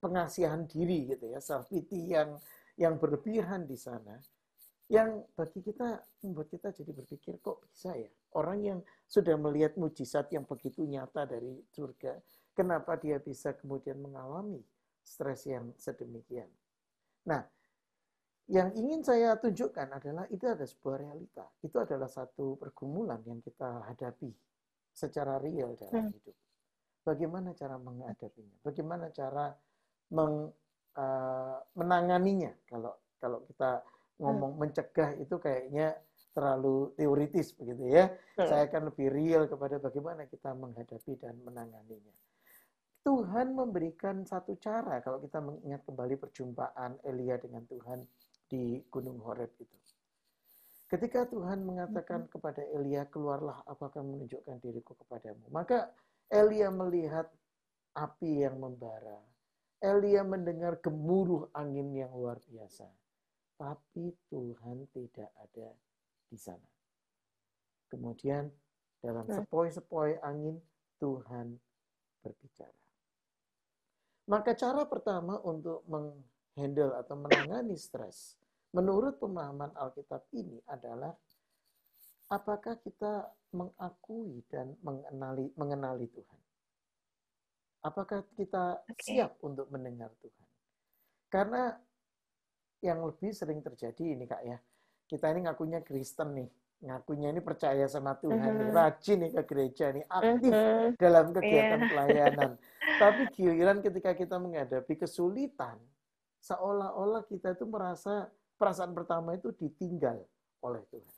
pengasihan 0.00 0.64
diri 0.64 1.12
gitu 1.12 1.28
ya, 1.28 1.44
self 1.44 1.68
pity 1.68 2.16
yang 2.16 2.40
yang 2.76 2.96
berlebihan 2.96 3.68
di 3.68 3.76
sana 3.76 4.16
yang 4.86 5.26
bagi 5.34 5.58
kita 5.66 5.98
membuat 6.22 6.46
kita 6.46 6.70
jadi 6.70 6.94
berpikir 6.94 7.42
kok 7.42 7.66
bisa 7.66 7.90
ya 7.98 8.06
orang 8.38 8.58
yang 8.62 8.78
sudah 9.10 9.34
melihat 9.34 9.74
mujizat 9.74 10.30
yang 10.30 10.46
begitu 10.46 10.86
nyata 10.86 11.26
dari 11.26 11.58
surga 11.74 12.14
kenapa 12.54 12.94
dia 12.94 13.18
bisa 13.18 13.50
kemudian 13.58 13.98
mengalami 13.98 14.62
stres 15.06 15.46
yang 15.46 15.70
sedemikian 15.78 16.50
nah 17.22 17.46
yang 18.46 18.70
ingin 18.78 19.02
saya 19.02 19.34
tunjukkan 19.42 19.90
adalah 19.90 20.24
itu 20.30 20.46
ada 20.46 20.62
sebuah 20.62 21.02
realita. 21.02 21.50
Itu 21.66 21.82
adalah 21.82 22.06
satu 22.06 22.54
pergumulan 22.54 23.18
yang 23.26 23.42
kita 23.42 23.82
hadapi 23.90 24.30
secara 24.94 25.42
real 25.42 25.74
dalam 25.74 26.06
hmm. 26.06 26.14
hidup. 26.14 26.36
Bagaimana 27.02 27.50
cara 27.58 27.74
menghadapinya? 27.78 28.56
Bagaimana 28.62 29.10
cara 29.10 29.50
meng, 30.14 30.50
uh, 30.94 31.58
menanganinya? 31.74 32.54
Kalau 32.70 32.94
kalau 33.18 33.42
kita 33.50 33.82
ngomong 34.22 34.54
hmm. 34.54 34.60
mencegah 34.62 35.10
itu 35.18 35.34
kayaknya 35.42 35.98
terlalu 36.30 36.94
teoritis 36.94 37.50
begitu 37.50 37.82
ya. 37.90 38.14
Hmm. 38.38 38.46
Saya 38.46 38.70
akan 38.70 38.94
lebih 38.94 39.10
real 39.10 39.50
kepada 39.50 39.82
bagaimana 39.82 40.22
kita 40.30 40.54
menghadapi 40.54 41.18
dan 41.18 41.34
menanganinya. 41.42 42.14
Tuhan 43.06 43.54
memberikan 43.54 44.26
satu 44.26 44.58
cara 44.58 44.98
kalau 44.98 45.22
kita 45.22 45.38
mengingat 45.38 45.86
kembali 45.86 46.18
perjumpaan 46.18 46.98
Elia 47.06 47.38
dengan 47.38 47.62
Tuhan 47.62 48.02
di 48.50 48.82
Gunung 48.90 49.22
Horeb 49.22 49.54
itu. 49.62 49.78
Ketika 50.90 51.22
Tuhan 51.30 51.62
mengatakan 51.62 52.26
kepada 52.26 52.66
Elia, 52.66 53.06
keluarlah 53.06 53.62
aku 53.62 53.86
akan 53.86 54.10
menunjukkan 54.10 54.58
diriku 54.58 54.98
kepadamu. 54.98 55.46
Maka 55.54 55.94
Elia 56.26 56.66
melihat 56.74 57.30
api 57.94 58.42
yang 58.42 58.58
membara. 58.58 59.22
Elia 59.78 60.26
mendengar 60.26 60.82
gemuruh 60.82 61.46
angin 61.54 61.94
yang 61.94 62.10
luar 62.10 62.42
biasa. 62.42 62.90
Tapi 63.54 64.14
Tuhan 64.30 64.82
tidak 64.90 65.30
ada 65.38 65.70
di 66.26 66.38
sana. 66.38 66.70
Kemudian 67.86 68.50
dalam 68.98 69.30
nah. 69.30 69.38
sepoi-sepoi 69.38 70.18
angin 70.26 70.58
Tuhan 70.98 71.54
berbicara. 72.22 72.85
Maka 74.26 74.58
cara 74.58 74.82
pertama 74.86 75.38
untuk 75.46 75.86
meng 75.86 76.18
handle 76.58 76.96
atau 76.98 77.14
menangani 77.14 77.78
stres 77.78 78.34
menurut 78.74 79.16
pemahaman 79.16 79.72
Alkitab 79.72 80.26
ini 80.36 80.60
adalah 80.68 81.14
apakah 82.28 82.76
kita 82.82 83.30
mengakui 83.54 84.42
dan 84.52 84.74
mengenali 84.84 85.48
mengenali 85.54 86.06
Tuhan? 86.10 86.40
Apakah 87.86 88.26
kita 88.34 88.82
okay. 88.90 89.16
siap 89.16 89.38
untuk 89.46 89.70
mendengar 89.70 90.10
Tuhan? 90.18 90.48
Karena 91.30 91.72
yang 92.82 93.00
lebih 93.06 93.30
sering 93.30 93.62
terjadi 93.62 94.04
ini 94.12 94.26
Kak 94.26 94.42
ya, 94.42 94.58
kita 95.06 95.30
ini 95.30 95.46
ngakunya 95.46 95.80
Kristen 95.86 96.34
nih, 96.34 96.50
ngakunya 96.82 97.30
ini 97.30 97.40
percaya 97.40 97.86
sama 97.86 98.18
Tuhan, 98.18 98.42
uh 98.42 98.50
-huh. 98.50 98.60
nih, 98.66 98.70
rajin 98.74 99.18
nih 99.22 99.30
ke 99.38 99.42
gereja 99.46 99.86
nih, 99.94 100.04
aktif 100.10 100.50
uh 100.50 100.58
-huh. 100.58 100.86
dalam 100.98 101.30
kegiatan 101.30 101.80
yeah. 101.80 101.88
pelayanan. 101.88 102.50
Tapi 102.86 103.22
giliran 103.34 103.82
ketika 103.82 104.14
kita 104.14 104.38
menghadapi 104.38 104.94
kesulitan, 104.94 105.76
seolah-olah 106.38 107.26
kita 107.26 107.58
itu 107.58 107.66
merasa 107.66 108.30
perasaan 108.56 108.94
pertama 108.94 109.34
itu 109.34 109.50
ditinggal 109.52 110.22
oleh 110.62 110.82
Tuhan. 110.88 111.14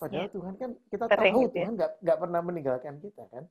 Padahal 0.00 0.26
ya. 0.26 0.32
Tuhan 0.34 0.54
kan 0.58 0.70
kita 0.90 1.04
Sering 1.06 1.34
tahu 1.36 1.42
ya. 1.46 1.50
Tuhan 1.54 1.72
nggak 1.78 1.92
nggak 2.02 2.18
pernah 2.18 2.40
meninggalkan 2.42 2.94
kita 2.98 3.22
kan. 3.30 3.44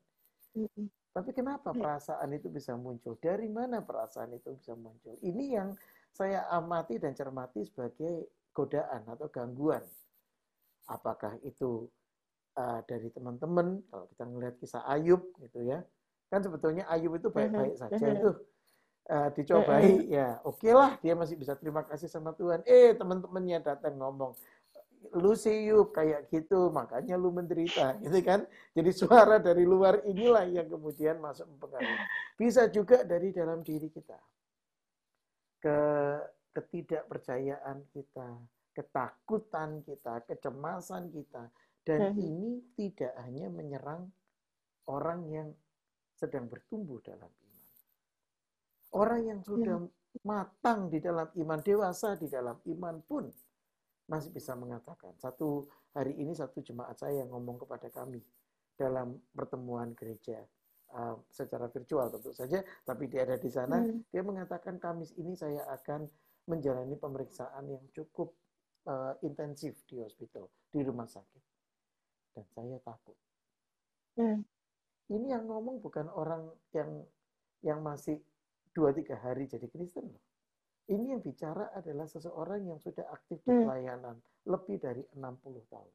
Mm-hmm. 0.58 0.88
Tapi 1.12 1.30
kenapa 1.36 1.70
iya. 1.72 1.80
perasaan 1.80 2.30
itu 2.36 2.48
bisa 2.52 2.76
muncul? 2.76 3.16
Dari 3.20 3.48
mana 3.48 3.84
perasaan 3.84 4.36
itu 4.36 4.52
bisa 4.56 4.76
muncul? 4.76 5.16
Ini 5.24 5.46
yang 5.60 5.70
saya 6.12 6.48
amati 6.52 7.00
dan 7.00 7.16
cermati 7.16 7.64
sebagai 7.64 8.28
godaan 8.52 9.08
atau 9.08 9.28
gangguan. 9.32 9.84
Apakah 10.92 11.40
itu 11.44 11.88
uh, 12.60 12.80
dari 12.84 13.08
teman-teman? 13.12 13.80
Kalau 13.88 14.06
kita 14.12 14.24
melihat 14.28 14.56
kisah 14.60 14.84
Ayub 14.88 15.24
gitu 15.40 15.64
ya, 15.64 15.84
kan 16.32 16.40
sebetulnya 16.40 16.88
Ayub 16.88 17.20
itu 17.20 17.28
baik-baik 17.28 17.76
mm-hmm. 17.76 17.92
saja 17.92 18.08
itu. 18.08 18.32
Uh, 19.12 19.28
dicobai 19.34 20.08
ya 20.08 20.40
oke 20.46 20.62
okay 20.62 20.72
lah 20.78 20.96
dia 21.02 21.18
masih 21.18 21.36
bisa 21.36 21.58
terima 21.60 21.84
kasih 21.84 22.08
sama 22.08 22.32
Tuhan. 22.32 22.64
Eh 22.64 22.96
teman-temannya 22.96 23.60
datang 23.60 24.00
ngomong 24.00 24.32
lu 25.18 25.36
siyuk 25.36 25.92
kayak 25.92 26.32
gitu. 26.32 26.72
Makanya 26.72 27.20
lu 27.20 27.36
menderita 27.36 27.94
gitu 28.04 28.16
kan? 28.24 28.48
Jadi 28.72 28.92
suara 28.96 29.42
dari 29.44 29.68
luar 29.68 30.06
inilah 30.08 30.48
yang 30.48 30.72
kemudian 30.72 31.20
masuk 31.20 31.50
mempengaruhi. 31.52 32.00
Bisa 32.40 32.72
juga 32.72 33.04
dari 33.04 33.36
dalam 33.36 33.60
diri 33.66 33.92
kita. 33.92 34.16
Ke 35.60 35.78
ketidakpercayaan 36.56 37.92
kita 37.92 38.30
ketakutan 38.72 39.84
kita 39.84 40.24
kecemasan 40.28 41.12
kita. 41.12 41.52
Dan 41.82 42.14
ini 42.14 42.62
tidak 42.78 43.10
hanya 43.26 43.50
menyerang 43.50 44.06
orang 44.86 45.26
yang 45.34 45.50
sedang 46.22 46.46
bertumbuh 46.46 47.02
dalam 47.02 47.30
Orang 48.92 49.24
yang 49.24 49.40
sudah 49.40 49.80
hmm. 49.80 50.20
matang 50.28 50.92
di 50.92 51.00
dalam 51.00 51.32
iman, 51.40 51.60
dewasa 51.64 52.20
di 52.20 52.28
dalam 52.28 52.60
iman 52.60 53.00
pun 53.08 53.24
masih 54.12 54.36
bisa 54.36 54.52
mengatakan. 54.52 55.16
Satu 55.16 55.64
hari 55.96 56.20
ini 56.20 56.36
satu 56.36 56.60
jemaat 56.60 57.00
saya 57.00 57.24
yang 57.24 57.32
ngomong 57.32 57.64
kepada 57.64 57.88
kami 57.88 58.20
dalam 58.76 59.16
pertemuan 59.32 59.96
gereja 59.96 60.44
uh, 60.92 61.16
secara 61.32 61.72
virtual 61.72 62.12
tentu 62.12 62.36
saja, 62.36 62.60
tapi 62.84 63.08
dia 63.08 63.24
ada 63.24 63.40
di 63.40 63.48
sana. 63.48 63.80
Hmm. 63.80 64.04
Dia 64.12 64.20
mengatakan 64.28 64.76
Kamis 64.76 65.16
ini 65.16 65.40
saya 65.40 65.64
akan 65.72 66.04
menjalani 66.52 67.00
pemeriksaan 67.00 67.64
yang 67.72 67.86
cukup 67.96 68.36
uh, 68.92 69.16
intensif 69.24 69.88
di 69.88 70.04
hospital, 70.04 70.52
di 70.68 70.84
rumah 70.84 71.08
sakit. 71.08 71.44
Dan 72.36 72.46
saya 72.52 72.76
takut. 72.84 73.16
Hmm. 74.20 74.44
Ini 75.12 75.28
yang 75.36 75.44
ngomong 75.44 75.84
bukan 75.84 76.08
orang 76.08 76.48
yang 76.72 77.04
yang 77.68 77.84
masih 77.84 78.16
dua 78.72 78.96
tiga 78.96 79.20
hari 79.20 79.44
jadi 79.44 79.68
Kristen 79.68 80.08
loh. 80.08 80.24
Ini 80.88 81.16
yang 81.16 81.22
bicara 81.22 81.72
adalah 81.76 82.08
seseorang 82.08 82.68
yang 82.72 82.80
sudah 82.80 83.04
aktif 83.12 83.44
di 83.44 83.52
hmm. 83.52 83.64
pelayanan 83.68 84.16
lebih 84.48 84.82
dari 84.82 85.04
60 85.14 85.72
tahun. 85.72 85.94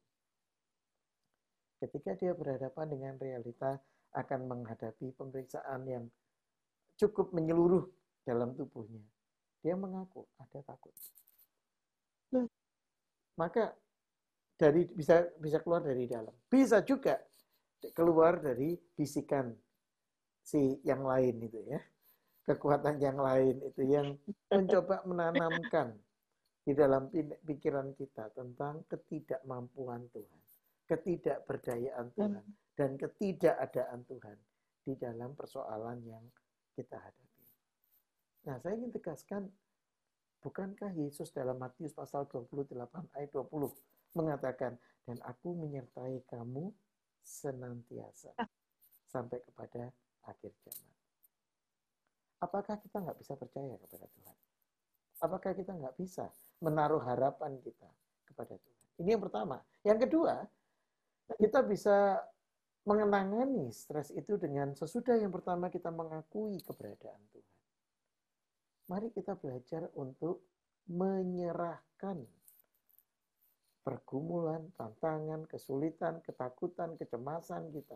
Ketika 1.77 2.11
dia 2.17 2.33
berhadapan 2.33 2.85
dengan 2.89 3.13
realita 3.21 3.77
akan 4.17 4.39
menghadapi 4.49 5.13
pemeriksaan 5.13 5.85
yang 5.85 6.05
cukup 6.97 7.29
menyeluruh 7.35 7.85
dalam 8.25 8.57
tubuhnya, 8.57 9.03
dia 9.61 9.77
mengaku 9.77 10.25
ada 10.41 10.65
takut. 10.65 10.93
Hmm. 12.33 12.49
Maka 13.37 13.77
dari 14.57 14.89
bisa 14.89 15.29
bisa 15.37 15.61
keluar 15.61 15.85
dari 15.85 16.09
dalam. 16.09 16.33
Bisa 16.49 16.81
juga 16.81 17.21
keluar 17.93 18.41
dari 18.41 18.77
bisikan 18.95 19.53
si 20.41 20.79
yang 20.87 21.03
lain 21.03 21.43
itu 21.43 21.59
ya 21.67 21.81
kekuatan 22.47 22.95
yang 23.03 23.19
lain 23.19 23.59
itu 23.59 23.83
yang 23.83 24.15
mencoba 24.47 25.03
menanamkan 25.03 25.91
di 26.67 26.75
dalam 26.75 27.07
pikiran 27.47 27.95
kita 27.95 28.27
tentang 28.35 28.83
ketidakmampuan 28.91 30.03
Tuhan, 30.11 30.41
ketidakberdayaan 30.91 32.11
Tuhan, 32.11 32.43
dan 32.75 32.91
ketidakadaan 32.99 34.03
Tuhan 34.03 34.37
di 34.83 34.93
dalam 34.99 35.31
persoalan 35.31 36.03
yang 36.03 36.23
kita 36.75 36.99
hadapi. 36.99 37.45
Nah, 38.51 38.59
saya 38.59 38.75
ingin 38.75 38.91
tegaskan, 38.95 39.47
bukankah 40.43 40.91
Yesus 40.91 41.31
dalam 41.31 41.55
Matius 41.55 41.95
pasal 41.95 42.27
28 42.27 42.75
ayat 43.15 43.31
20 43.31 44.19
mengatakan, 44.19 44.75
dan 45.07 45.17
aku 45.23 45.55
menyertai 45.55 46.27
kamu 46.27 46.67
senantiasa 47.27 48.31
sampai 49.11 49.43
kepada 49.43 49.91
akhir 50.23 50.55
zaman 50.63 50.97
apakah 52.41 52.77
kita 52.77 53.01
nggak 53.01 53.17
bisa 53.17 53.33
percaya 53.37 53.73
kepada 53.77 54.05
Tuhan? 54.05 54.37
Apakah 55.17 55.51
kita 55.57 55.73
nggak 55.73 55.95
bisa 55.97 56.29
menaruh 56.61 57.01
harapan 57.01 57.57
kita 57.61 57.89
kepada 58.29 58.53
Tuhan? 58.57 58.85
Ini 59.01 59.09
yang 59.17 59.23
pertama. 59.23 59.57
Yang 59.81 59.99
kedua, 60.09 60.45
kita 61.37 61.65
bisa 61.65 62.21
mengenangani 62.87 63.67
stres 63.73 64.13
itu 64.15 64.39
dengan 64.39 64.71
sesudah 64.77 65.19
yang 65.19 65.33
pertama 65.33 65.67
kita 65.67 65.91
mengakui 65.91 66.61
keberadaan 66.63 67.19
Tuhan. 67.33 67.55
Mari 68.87 69.11
kita 69.11 69.35
belajar 69.35 69.91
untuk 69.99 70.47
menyerahkan 70.87 72.23
pergumulan, 73.87 74.67
tantangan, 74.75 75.47
kesulitan, 75.47 76.19
ketakutan, 76.19 76.99
kecemasan 76.99 77.71
kita 77.71 77.95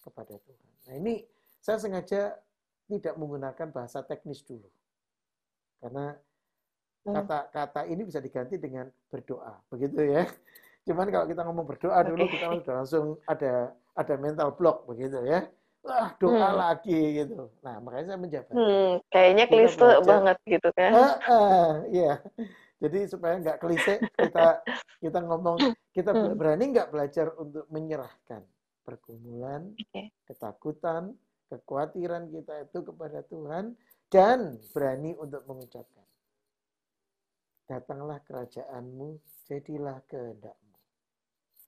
kepada 0.00 0.40
Tuhan. 0.40 0.70
Nah 0.88 0.94
ini 0.96 1.14
saya 1.60 1.76
sengaja 1.76 2.40
tidak 2.88 3.14
menggunakan 3.20 3.68
bahasa 3.68 4.00
teknis 4.00 4.40
dulu. 4.40 4.64
Karena 5.76 6.16
hmm. 7.04 7.12
kata-kata 7.12 7.84
ini 7.84 8.08
bisa 8.08 8.16
diganti 8.16 8.56
dengan 8.56 8.88
berdoa, 9.12 9.60
begitu 9.68 10.08
ya. 10.08 10.24
Cuman 10.88 11.12
kalau 11.12 11.28
kita 11.28 11.44
ngomong 11.44 11.68
berdoa 11.68 12.00
dulu 12.00 12.24
kita 12.24 12.56
udah 12.56 12.74
langsung 12.80 13.20
ada 13.28 13.76
ada 13.92 14.14
mental 14.16 14.56
block 14.56 14.88
begitu 14.88 15.20
ya. 15.28 15.44
Wah, 15.84 16.16
doa 16.16 16.48
hmm. 16.48 16.56
lagi 16.56 17.00
gitu. 17.24 17.52
Nah, 17.60 17.76
makanya 17.80 18.12
saya 18.12 18.20
menjabat. 18.20 18.52
Hmm, 18.56 18.92
kayaknya 19.12 19.44
klise 19.48 19.88
banget 20.04 20.36
gitu 20.48 20.68
kan. 20.76 20.92
Uh, 20.92 21.16
uh, 21.28 21.68
iya. 21.92 22.20
Jadi 22.80 22.98
supaya 23.04 23.36
nggak 23.36 23.60
klise 23.60 24.00
kita 24.16 24.64
kita 25.04 25.18
ngomong 25.20 25.60
kita 25.92 26.16
hmm. 26.16 26.34
berani 26.40 26.64
nggak 26.72 26.88
belajar 26.88 27.28
untuk 27.36 27.68
menyerahkan 27.68 28.40
pergumulan, 28.80 29.76
okay. 29.76 30.08
ketakutan, 30.24 31.12
kekhawatiran 31.52 32.32
kita 32.32 32.64
itu 32.64 32.78
kepada 32.80 33.20
Tuhan 33.28 33.76
dan 34.08 34.58
berani 34.72 35.14
untuk 35.14 35.44
mengucapkan. 35.46 36.02
datanglah 37.70 38.18
kerajaanmu, 38.26 39.22
jadilah 39.46 40.02
kehendakmu, 40.10 40.74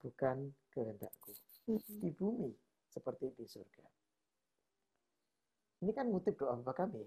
bukan 0.03 0.51
kehendakku. 0.75 1.31
Di 1.79 2.11
bumi 2.11 2.51
seperti 2.91 3.31
di 3.39 3.47
surga. 3.47 3.87
Ini 5.87 5.95
kan 5.95 6.11
ngutip 6.11 6.35
doa 6.35 6.59
Bapak 6.59 6.91
kami. 6.91 7.07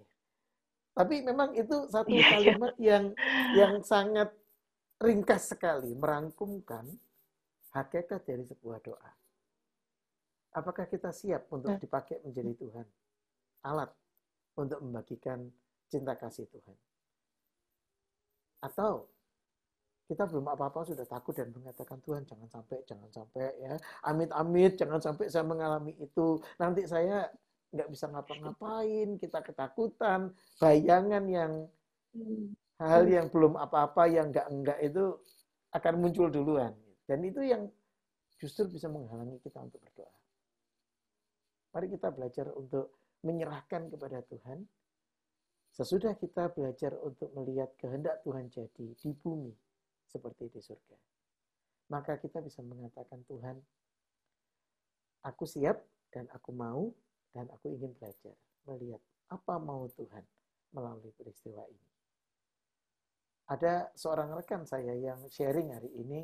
Tapi 0.96 1.28
memang 1.28 1.52
itu 1.52 1.92
satu 1.92 2.08
iya, 2.08 2.24
iya. 2.24 2.32
kalimat 2.32 2.74
yang 2.80 3.06
yang 3.52 3.74
sangat 3.84 4.32
ringkas 5.04 5.52
sekali 5.52 5.92
merangkumkan 5.92 6.88
hakikat 7.76 8.24
dari 8.24 8.48
sebuah 8.48 8.80
doa. 8.80 9.12
Apakah 10.56 10.88
kita 10.88 11.12
siap 11.12 11.52
untuk 11.52 11.76
hmm. 11.76 11.84
dipakai 11.84 12.24
menjadi 12.24 12.56
Tuhan? 12.56 12.88
Alat 13.68 13.92
untuk 14.56 14.80
membagikan 14.80 15.52
cinta 15.92 16.16
kasih 16.16 16.48
Tuhan. 16.48 16.78
Atau 18.64 19.12
kita 20.08 20.30
belum 20.32 20.48
apa-apa 20.48 20.86
sudah 20.86 21.04
takut 21.04 21.34
dan 21.34 21.50
mengatakan 21.50 21.98
Tuhan 22.06 22.24
jangan 22.30 22.46
sampai 22.48 22.78
jangan 22.86 23.10
sampai 23.10 23.46
ya 23.58 23.74
amit-amit 24.06 24.78
jangan 24.78 25.02
sampai 25.02 25.26
saya 25.34 25.42
mengalami 25.42 25.98
itu 25.98 26.38
nanti 26.62 26.86
saya 26.86 27.26
nggak 27.76 27.92
bisa 27.92 28.08
ngapa-ngapain 28.08 29.20
kita 29.20 29.44
ketakutan 29.44 30.32
bayangan 30.58 31.24
yang 31.28 31.52
hal 32.80 33.04
yang 33.08 33.28
belum 33.28 33.60
apa-apa 33.60 34.08
yang 34.08 34.32
nggak 34.32 34.48
enggak 34.48 34.80
itu 34.80 35.20
akan 35.76 35.94
muncul 36.00 36.32
duluan. 36.32 36.72
Dan 37.06 37.22
itu 37.28 37.44
yang 37.44 37.68
justru 38.40 38.66
bisa 38.72 38.88
menghalangi 38.88 39.38
kita 39.44 39.62
untuk 39.62 39.84
berdoa. 39.84 40.16
Mari 41.76 41.88
kita 41.92 42.08
belajar 42.16 42.48
untuk 42.56 42.96
menyerahkan 43.22 43.92
kepada 43.92 44.24
Tuhan. 44.26 44.64
Sesudah 45.76 46.16
kita 46.16 46.56
belajar 46.56 46.96
untuk 47.04 47.36
melihat 47.36 47.76
kehendak 47.76 48.24
Tuhan 48.24 48.48
jadi 48.48 48.96
di 48.96 49.12
bumi 49.12 49.52
seperti 50.08 50.48
di 50.48 50.64
surga, 50.64 50.96
maka 51.92 52.16
kita 52.16 52.40
bisa 52.40 52.64
mengatakan 52.64 53.20
Tuhan, 53.28 53.60
aku 55.28 55.44
siap 55.44 55.84
dan 56.16 56.32
aku 56.32 56.56
mau 56.56 56.96
dan 57.36 57.52
aku 57.52 57.76
ingin 57.76 57.92
belajar 58.00 58.32
melihat 58.64 59.04
apa 59.28 59.60
mau 59.60 59.84
Tuhan 59.92 60.24
melalui 60.72 61.12
peristiwa 61.12 61.68
ini. 61.68 61.90
Ada 63.52 63.92
seorang 63.94 64.32
rekan 64.40 64.64
saya 64.64 64.96
yang 64.96 65.20
sharing 65.28 65.76
hari 65.76 65.92
ini 66.00 66.24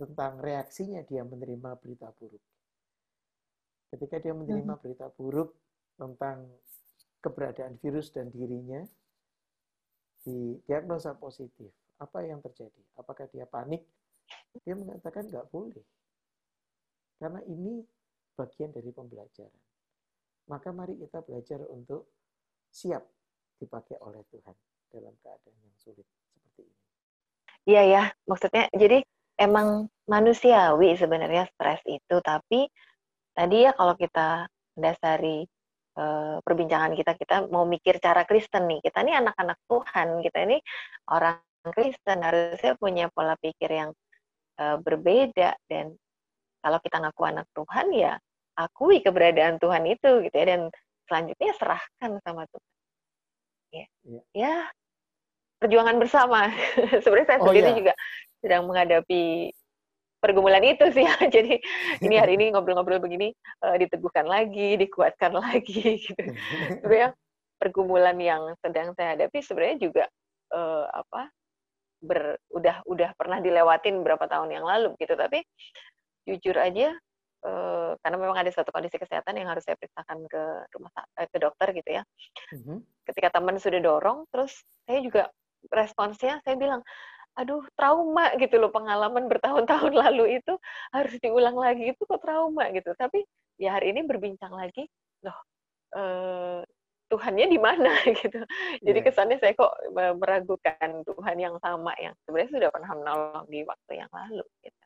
tentang 0.00 0.40
reaksinya 0.40 1.04
dia 1.04 1.22
menerima 1.22 1.76
berita 1.78 2.10
buruk. 2.16 2.42
Ketika 3.92 4.18
dia 4.18 4.34
menerima 4.34 4.74
hmm. 4.74 4.82
berita 4.82 5.06
buruk 5.12 5.54
tentang 5.94 6.50
keberadaan 7.22 7.78
virus 7.78 8.10
dan 8.10 8.32
dirinya 8.34 8.82
di 10.24 10.58
diagnosa 10.66 11.14
positif. 11.14 11.70
Apa 12.00 12.26
yang 12.26 12.42
terjadi? 12.42 12.82
Apakah 12.98 13.30
dia 13.30 13.46
panik? 13.46 13.86
Dia 14.66 14.74
mengatakan 14.74 15.30
nggak 15.30 15.46
boleh. 15.52 15.84
Karena 17.20 17.40
ini 17.46 17.80
bagian 18.34 18.70
dari 18.74 18.90
pembelajaran. 18.90 19.62
Maka 20.50 20.68
mari 20.74 20.98
kita 21.00 21.24
belajar 21.24 21.64
untuk 21.72 22.10
siap 22.68 23.02
dipakai 23.56 23.96
oleh 24.02 24.20
Tuhan 24.28 24.56
dalam 24.92 25.14
keadaan 25.22 25.58
yang 25.62 25.76
sulit 25.80 26.04
seperti 26.04 26.68
ini. 26.68 26.82
Iya 27.64 27.82
ya, 27.88 28.02
maksudnya 28.28 28.68
jadi 28.74 29.00
emang 29.40 29.88
manusiawi 30.04 30.98
sebenarnya 31.00 31.48
stres 31.48 31.80
itu, 31.88 32.16
tapi 32.20 32.68
tadi 33.32 33.64
ya 33.64 33.72
kalau 33.72 33.96
kita 33.96 34.46
dasari 34.74 35.46
uh, 35.98 36.38
perbincangan 36.42 36.94
kita 36.94 37.14
kita 37.18 37.36
mau 37.50 37.66
mikir 37.66 37.98
cara 38.02 38.26
Kristen 38.26 38.66
nih 38.70 38.82
kita 38.82 39.02
ini 39.06 39.14
anak-anak 39.14 39.58
Tuhan 39.66 40.22
kita 40.22 40.38
ini 40.46 40.58
orang 41.10 41.38
Kristen 41.74 42.18
harusnya 42.20 42.74
punya 42.76 43.06
pola 43.10 43.38
pikir 43.38 43.70
yang 43.70 43.90
uh, 44.60 44.76
berbeda 44.78 45.56
dan 45.70 45.94
kalau 46.64 46.80
kita 46.80 46.96
ngaku 47.04 47.22
anak 47.28 47.46
Tuhan 47.52 47.86
ya 47.92 48.16
akui 48.56 49.04
keberadaan 49.04 49.60
Tuhan 49.60 49.84
itu 49.84 50.24
gitu 50.24 50.32
ya 50.32 50.46
dan 50.48 50.60
selanjutnya 51.04 51.52
serahkan 51.60 52.10
sama 52.24 52.48
Tuhan 52.48 52.70
ya 53.74 53.86
ya, 54.08 54.22
ya 54.32 54.54
perjuangan 55.60 56.00
bersama 56.00 56.48
sebenarnya 57.04 57.28
saya 57.28 57.38
oh, 57.44 57.46
sendiri 57.52 57.70
ya. 57.70 57.76
juga 57.76 57.92
sedang 58.40 58.62
menghadapi 58.64 59.52
pergumulan 60.24 60.64
itu 60.64 60.88
sih 60.96 61.04
ya. 61.04 61.12
Jadi 61.36 61.60
ini 62.00 62.16
hari 62.16 62.40
ini 62.40 62.56
ngobrol-ngobrol 62.56 63.04
begini 63.04 63.36
uh, 63.60 63.76
diteguhkan 63.76 64.24
lagi, 64.24 64.80
dikuatkan 64.80 65.36
lagi 65.44 66.00
gitu. 66.00 66.24
Sebenarnya 66.80 67.12
pergumulan 67.60 68.16
yang 68.16 68.56
sedang 68.64 68.96
saya 68.96 69.12
hadapi 69.12 69.44
sebenarnya 69.44 69.76
juga 69.84 70.04
uh, 70.56 70.88
apa 70.88 71.28
ber 72.04 72.36
udah 72.52 72.84
udah 72.84 73.16
pernah 73.16 73.40
dilewatin 73.40 74.00
beberapa 74.00 74.24
tahun 74.24 74.48
yang 74.56 74.64
lalu 74.64 74.96
gitu. 74.96 75.12
Tapi 75.12 75.44
jujur 76.24 76.56
aja 76.56 76.96
uh, 77.44 77.92
karena 78.00 78.16
memang 78.16 78.36
ada 78.40 78.50
satu 78.50 78.72
kondisi 78.72 78.96
kesehatan 78.96 79.36
yang 79.36 79.52
harus 79.52 79.62
saya 79.62 79.76
periksakan 79.76 80.24
ke 80.26 80.42
rumah 80.74 80.90
uh, 80.96 81.28
ke 81.28 81.38
dokter 81.38 81.68
gitu 81.76 81.90
ya. 82.00 82.02
Mm-hmm. 82.52 82.78
Ketika 83.12 83.28
teman 83.38 83.60
sudah 83.60 83.80
dorong, 83.80 84.24
terus 84.32 84.64
saya 84.88 85.00
juga 85.04 85.28
responsnya 85.72 86.40
saya 86.44 86.56
bilang 86.60 86.84
aduh 87.34 87.66
trauma 87.74 88.30
gitu 88.38 88.62
loh 88.62 88.70
pengalaman 88.70 89.26
bertahun-tahun 89.26 89.92
lalu 90.06 90.38
itu 90.38 90.54
harus 90.94 91.14
diulang 91.18 91.58
lagi 91.58 91.90
itu 91.90 92.02
kok 92.06 92.22
trauma 92.22 92.70
gitu 92.70 92.94
tapi 92.94 93.26
ya 93.58 93.74
hari 93.74 93.90
ini 93.90 94.06
berbincang 94.06 94.54
lagi 94.54 94.86
loh 95.26 95.38
eh, 95.98 96.62
Tuhannya 97.10 97.46
di 97.50 97.58
mana 97.58 97.90
gitu 98.22 98.38
jadi 98.86 98.98
yeah. 99.02 99.06
kesannya 99.06 99.36
saya 99.42 99.52
kok 99.58 99.74
meragukan 99.94 101.02
Tuhan 101.02 101.36
yang 101.42 101.58
sama 101.58 101.90
yang 101.98 102.14
sebenarnya 102.22 102.50
sudah 102.54 102.68
pernah 102.70 102.90
menolong 102.94 103.46
di 103.50 103.60
waktu 103.66 103.92
yang 103.98 104.10
lalu 104.14 104.46
gitu 104.62 104.83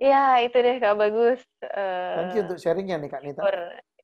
yeah. 0.00 0.40
ya 0.40 0.46
itu 0.48 0.56
deh 0.60 0.76
kak 0.80 0.96
bagus. 0.96 1.40
Uh, 1.62 2.16
thank 2.26 2.36
you 2.36 2.42
untuk 2.44 2.60
sharingnya 2.60 2.96
nih 3.00 3.10
kak 3.10 3.22
Nita. 3.24 3.42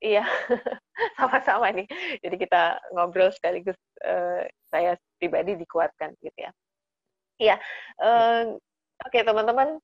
Iya 0.02 0.26
sama-sama 1.18 1.70
nih. 1.70 1.87
Jadi 2.18 2.37
kita 2.37 2.83
ngobrol 2.90 3.31
sekaligus 3.31 3.78
uh, 4.02 4.42
saya 4.72 4.98
pribadi 5.22 5.55
dikuatkan 5.55 6.11
gitu 6.18 6.38
ya. 6.42 6.50
Iya, 7.42 7.57
uh, 7.98 8.55
oke 9.02 9.11
okay, 9.11 9.26
teman-teman, 9.26 9.78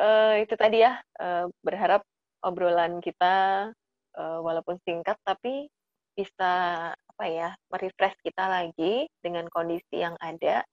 uh, 0.00 0.34
itu 0.40 0.54
tadi 0.56 0.80
ya 0.80 0.96
uh, 1.20 1.44
berharap 1.60 2.00
obrolan 2.40 3.04
kita 3.04 3.68
uh, 4.16 4.38
walaupun 4.40 4.80
singkat 4.86 5.16
tapi 5.20 5.68
bisa 6.12 6.52
apa 6.92 7.24
ya 7.28 7.48
merefresh 7.72 8.16
kita 8.24 8.44
lagi 8.48 9.08
dengan 9.20 9.48
kondisi 9.52 10.00
yang 10.00 10.16
ada, 10.20 10.64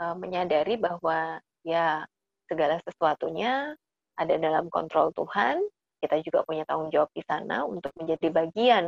uh, 0.00 0.16
menyadari 0.16 0.76
bahwa 0.80 1.40
ya 1.64 2.04
segala 2.48 2.80
sesuatunya 2.84 3.76
ada 4.16 4.34
dalam 4.40 4.72
kontrol 4.72 5.12
Tuhan, 5.12 5.60
kita 6.00 6.20
juga 6.24 6.44
punya 6.44 6.64
tanggung 6.68 6.92
jawab 6.92 7.08
di 7.12 7.24
sana 7.24 7.64
untuk 7.64 7.92
menjadi 7.96 8.28
bagian 8.32 8.84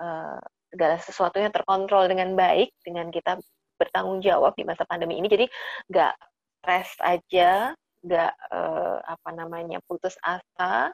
uh, 0.00 0.40
segala 0.72 0.96
sesuatunya 0.98 1.50
terkontrol 1.52 2.08
dengan 2.10 2.34
baik 2.34 2.72
dengan 2.82 3.12
kita 3.12 3.38
bertanggung 3.78 4.22
jawab 4.24 4.56
di 4.56 4.64
masa 4.66 4.82
pandemi 4.88 5.20
ini. 5.20 5.28
Jadi 5.28 5.46
nggak 5.90 6.14
stres 6.62 6.90
aja, 7.04 7.76
nggak 8.02 8.32
uh, 8.50 8.98
apa 9.04 9.30
namanya 9.36 9.78
putus 9.84 10.16
asa, 10.24 10.90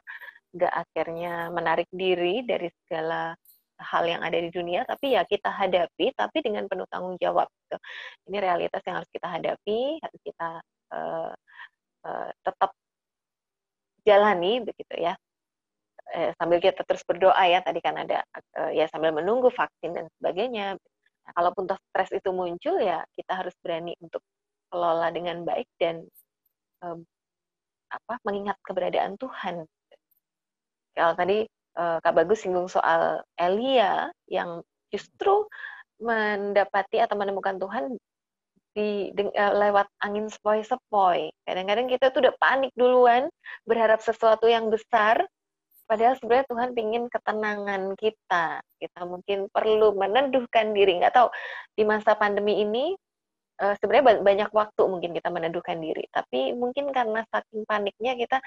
nggak 0.51 0.73
akhirnya 0.73 1.49
menarik 1.49 1.87
diri 1.91 2.43
dari 2.43 2.67
segala 2.83 3.33
hal 3.81 4.05
yang 4.05 4.21
ada 4.21 4.37
di 4.37 4.53
dunia, 4.53 4.85
tapi 4.85 5.17
ya 5.17 5.25
kita 5.25 5.49
hadapi, 5.49 6.13
tapi 6.13 6.37
dengan 6.45 6.69
penuh 6.69 6.85
tanggung 6.85 7.17
jawab. 7.17 7.49
Gitu. 7.65 7.77
Ini 8.29 8.37
realitas 8.37 8.81
yang 8.85 9.01
harus 9.01 9.09
kita 9.09 9.27
hadapi, 9.27 9.97
harus 9.97 10.21
kita 10.21 10.49
uh, 10.93 11.33
uh, 12.05 12.29
tetap 12.45 12.71
jalani 14.07 14.65
begitu 14.65 14.95
ya 14.97 15.13
sambil 16.35 16.59
kita 16.59 16.83
terus 16.83 17.07
berdoa 17.07 17.39
ya 17.47 17.63
tadi 17.63 17.79
kan 17.79 17.95
ada 17.95 18.25
ya 18.75 18.83
sambil 18.91 19.15
menunggu 19.15 19.47
vaksin 19.47 19.95
dan 19.95 20.05
sebagainya 20.19 20.75
Nah, 21.25 21.31
kalaupun 21.37 21.69
stres 21.69 22.11
itu 22.17 22.29
muncul 22.33 22.81
ya 22.81 23.05
kita 23.13 23.33
harus 23.37 23.53
berani 23.61 23.93
untuk 24.01 24.19
kelola 24.71 25.13
dengan 25.13 25.45
baik 25.45 25.69
dan 25.77 26.03
um, 26.81 27.05
apa 27.91 28.13
mengingat 28.23 28.57
keberadaan 28.63 29.19
Tuhan. 29.19 29.67
Kalau 30.95 31.13
tadi 31.15 31.43
uh, 31.77 31.97
Kak 32.03 32.13
Bagus 32.15 32.43
singgung 32.43 32.67
soal 32.71 33.21
Elia 33.35 34.09
yang 34.31 34.63
justru 34.91 35.45
mendapati 36.01 36.99
atau 36.99 37.15
menemukan 37.15 37.61
Tuhan 37.61 37.95
di, 38.71 39.11
uh, 39.13 39.53
lewat 39.55 39.87
angin 40.03 40.31
sepoi-sepoi. 40.31 41.31
Kadang-kadang 41.43 41.87
kita 41.91 42.09
tuh 42.09 42.27
udah 42.27 42.35
panik 42.39 42.71
duluan, 42.75 43.27
berharap 43.67 43.99
sesuatu 43.99 44.47
yang 44.47 44.71
besar, 44.71 45.27
Padahal 45.91 46.15
sebenarnya 46.15 46.47
Tuhan 46.47 46.69
ingin 46.71 47.03
ketenangan 47.11 47.99
kita. 47.99 48.63
Kita 48.79 49.03
mungkin 49.03 49.51
perlu 49.51 49.91
meneduhkan 49.91 50.71
diri. 50.71 51.03
Nggak 51.03 51.19
tahu 51.19 51.27
di 51.75 51.83
masa 51.83 52.15
pandemi 52.15 52.63
ini 52.63 52.95
uh, 53.59 53.75
sebenarnya 53.75 54.23
banyak 54.23 54.49
waktu 54.55 54.81
mungkin 54.87 55.11
kita 55.11 55.27
meneduhkan 55.27 55.83
diri. 55.83 56.07
Tapi 56.07 56.55
mungkin 56.55 56.95
karena 56.95 57.27
saking 57.27 57.67
paniknya 57.67 58.15
kita 58.15 58.39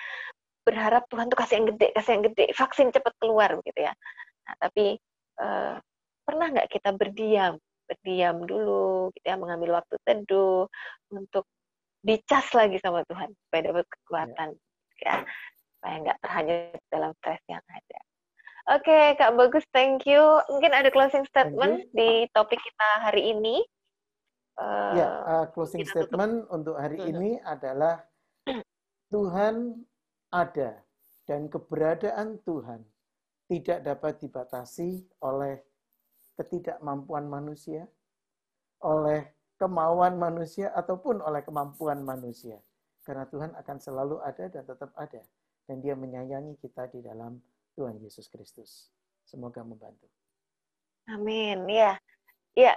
berharap 0.65 1.05
Tuhan 1.13 1.29
tuh 1.29 1.37
kasih 1.37 1.55
yang 1.61 1.67
gede, 1.77 1.87
kasih 1.93 2.13
yang 2.17 2.25
gede, 2.33 2.47
vaksin 2.57 2.89
cepat 2.97 3.13
keluar 3.21 3.61
gitu 3.61 3.77
ya. 3.77 3.93
Nah, 4.49 4.55
tapi 4.57 4.97
uh, 5.37 5.77
pernah 6.25 6.47
nggak 6.49 6.69
kita 6.73 6.97
berdiam 6.97 7.61
berdiam 7.89 8.43
dulu, 8.45 9.13
gitu 9.17 9.27
ya, 9.29 9.37
mengambil 9.37 9.81
waktu 9.81 9.97
teduh 10.05 10.69
untuk 11.13 11.45
dicas 12.05 12.47
lagi 12.53 12.77
sama 12.85 13.01
Tuhan 13.09 13.33
supaya 13.33 13.63
dapat 13.73 13.87
kekuatan, 13.89 14.49
ya, 15.01 15.05
ya 15.05 15.15
supaya 15.85 15.95
nggak 16.01 16.19
terhanyut 16.25 16.81
dalam 16.89 17.11
stres 17.21 17.43
yang 17.49 17.65
ada. 17.69 18.01
Oke, 18.73 18.89
okay, 18.89 19.05
Kak 19.21 19.37
Bagus, 19.37 19.69
thank 19.77 20.09
you. 20.09 20.25
Mungkin 20.49 20.73
ada 20.73 20.89
closing 20.89 21.29
statement 21.29 21.85
di 21.93 22.25
topik 22.33 22.57
kita 22.57 22.89
hari 23.05 23.37
ini. 23.37 23.61
Uh, 24.57 24.97
ya, 24.97 25.09
uh, 25.29 25.45
closing 25.53 25.85
statement 25.85 26.49
tutup. 26.49 26.57
untuk 26.57 26.77
hari 26.81 26.97
hmm. 26.97 27.11
ini 27.13 27.31
adalah 27.45 28.01
Tuhan 29.13 29.85
ada 30.33 30.81
dan 31.29 31.53
keberadaan 31.53 32.41
Tuhan 32.41 32.81
tidak 33.53 33.85
dapat 33.85 34.25
dibatasi 34.25 35.05
oleh 35.21 35.61
ketidakmampuan 36.35 37.27
manusia, 37.27 37.87
oleh 38.83 39.31
kemauan 39.59 40.19
manusia, 40.19 40.71
ataupun 40.75 41.23
oleh 41.23 41.43
kemampuan 41.47 42.03
manusia. 42.03 42.59
Karena 43.05 43.29
Tuhan 43.29 43.53
akan 43.55 43.77
selalu 43.79 44.17
ada 44.25 44.49
dan 44.51 44.65
tetap 44.65 44.91
ada. 44.97 45.23
Dan 45.65 45.81
dia 45.81 45.97
menyayangi 45.97 46.61
kita 46.61 46.91
di 46.93 47.01
dalam 47.01 47.41
Tuhan 47.79 47.97
Yesus 48.01 48.29
Kristus. 48.29 48.93
Semoga 49.25 49.65
membantu. 49.65 50.09
Amin. 51.09 51.69
Ya, 51.69 51.97
ya, 52.57 52.75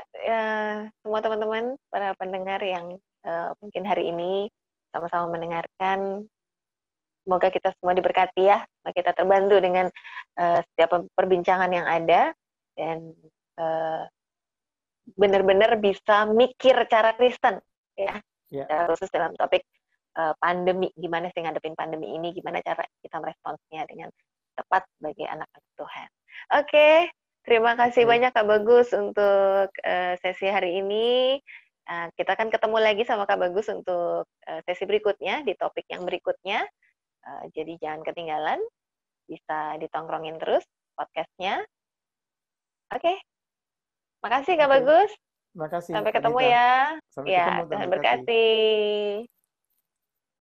semua 1.03 1.19
teman-teman, 1.23 1.75
para 1.91 2.15
pendengar 2.15 2.59
yang 2.63 2.95
uh, 3.23 3.51
mungkin 3.59 3.83
hari 3.87 4.11
ini 4.11 4.51
sama-sama 4.91 5.35
mendengarkan 5.35 6.27
Semoga 7.27 7.51
kita 7.51 7.75
semua 7.75 7.91
diberkati 7.91 8.39
ya, 8.39 8.63
semoga 8.63 8.95
kita 8.95 9.11
terbantu 9.11 9.59
dengan 9.59 9.91
uh, 10.39 10.63
setiap 10.63 11.11
perbincangan 11.11 11.67
yang 11.75 11.83
ada 11.83 12.31
dan 12.79 13.11
benar-benar 15.17 15.79
bisa 15.79 16.27
mikir 16.27 16.75
cara 16.91 17.15
Kristen 17.15 17.57
ya, 17.97 18.19
yeah. 18.51 18.85
khusus 18.91 19.09
dalam 19.09 19.33
topik 19.39 19.63
uh, 20.19 20.35
pandemi, 20.37 20.91
gimana 20.97 21.31
sih 21.31 21.41
ngadepin 21.41 21.77
pandemi 21.77 22.13
ini, 22.13 22.35
gimana 22.35 22.59
cara 22.61 22.83
kita 22.99 23.17
meresponsnya 23.21 23.87
dengan 23.87 24.09
tepat 24.57 24.83
bagi 24.99 25.23
anak-anak 25.23 25.73
Tuhan. 25.77 26.09
Oke, 26.57 26.67
okay. 26.67 26.95
terima 27.45 27.77
kasih 27.77 28.03
yeah. 28.03 28.11
banyak 28.11 28.31
Kak 28.33 28.47
Bagus 28.49 28.87
untuk 28.91 29.69
uh, 29.71 30.13
sesi 30.19 30.47
hari 30.49 30.81
ini. 30.81 31.39
Uh, 31.87 32.11
kita 32.19 32.35
akan 32.35 32.51
ketemu 32.51 32.77
lagi 32.83 33.03
sama 33.07 33.23
Kak 33.23 33.39
Bagus 33.39 33.71
untuk 33.71 34.27
uh, 34.27 34.61
sesi 34.67 34.83
berikutnya 34.83 35.45
di 35.47 35.55
topik 35.55 35.87
yang 35.87 36.03
berikutnya. 36.03 36.67
Uh, 37.23 37.43
jadi 37.55 37.79
jangan 37.79 38.01
ketinggalan, 38.03 38.59
bisa 39.29 39.79
ditongkrongin 39.79 40.35
terus 40.41 40.67
podcastnya. 40.99 41.63
Oke, 42.91 43.03
okay. 43.03 43.17
Makasih 44.27 44.53
Kak. 44.59 44.67
Bagus. 44.67 45.09
Makasih. 45.55 45.93
Sampai 45.95 46.11
ketemu 46.11 46.39
ya. 46.43 46.99
Sampai 47.15 47.31
ya, 47.31 47.45
ketemu, 47.47 47.71
Tuhan 47.71 47.87
berkati. 47.89 48.47